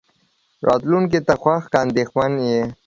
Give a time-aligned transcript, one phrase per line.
[0.67, 2.61] راتلونکې ته خوښ که اندېښمن يې.